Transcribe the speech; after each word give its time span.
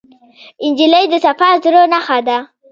نجلۍ 0.69 1.05
د 1.11 1.13
صفا 1.25 1.49
زړه 1.63 1.81
نښه 1.93 2.17
ده. 2.27 2.37